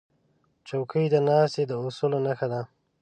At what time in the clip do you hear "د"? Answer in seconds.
1.13-1.15, 1.67-1.71